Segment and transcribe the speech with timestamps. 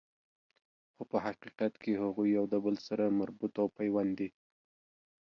[0.93, 4.29] خو په حقیقت کی هغوی یو د بل سره مربوط او پیوند دي